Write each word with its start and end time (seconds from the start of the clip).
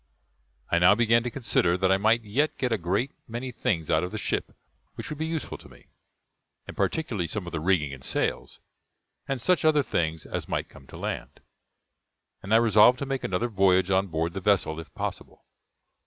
I 0.71 0.79
now 0.79 0.95
began 0.95 1.21
to 1.21 1.29
consider 1.29 1.77
that 1.77 1.91
I 1.91 1.97
might 1.97 2.23
yet 2.23 2.57
get 2.57 2.71
a 2.71 2.77
great 2.79 3.11
many 3.27 3.51
things 3.51 3.91
out 3.91 4.03
of 4.03 4.11
the 4.11 4.17
ship 4.17 4.51
which 4.95 5.11
would 5.11 5.19
be 5.19 5.27
useful 5.27 5.59
to 5.59 5.69
me, 5.69 5.89
and 6.67 6.75
particularly 6.75 7.27
some 7.27 7.45
of 7.45 7.51
the 7.51 7.59
rigging 7.59 7.93
and 7.93 8.03
sails, 8.03 8.59
and 9.27 9.39
such 9.39 9.63
other 9.63 9.83
things 9.83 10.25
as 10.25 10.49
might 10.49 10.69
come 10.69 10.87
to 10.87 10.97
land; 10.97 11.39
and 12.41 12.51
I 12.51 12.57
resolved 12.57 12.97
to 12.97 13.05
make 13.05 13.23
another 13.23 13.47
voyage 13.47 13.91
on 13.91 14.07
board 14.07 14.33
the 14.33 14.41
vessel, 14.41 14.79
if 14.79 14.91
possible. 14.95 15.45